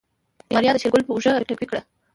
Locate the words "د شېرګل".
0.73-1.01